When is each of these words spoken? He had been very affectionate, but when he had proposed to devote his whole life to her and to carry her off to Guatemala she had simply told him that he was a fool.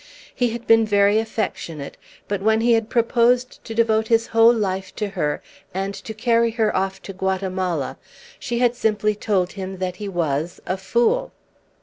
He 0.33 0.49
had 0.49 0.65
been 0.65 0.83
very 0.83 1.19
affectionate, 1.19 1.95
but 2.27 2.41
when 2.41 2.61
he 2.61 2.73
had 2.73 2.89
proposed 2.89 3.63
to 3.63 3.75
devote 3.75 4.07
his 4.07 4.25
whole 4.25 4.51
life 4.51 4.95
to 4.95 5.09
her 5.09 5.43
and 5.75 5.93
to 5.93 6.15
carry 6.15 6.49
her 6.49 6.75
off 6.75 7.03
to 7.03 7.13
Guatemala 7.13 7.99
she 8.39 8.57
had 8.57 8.73
simply 8.75 9.13
told 9.13 9.51
him 9.51 9.77
that 9.77 9.97
he 9.97 10.09
was 10.09 10.59
a 10.65 10.75
fool. 10.77 11.31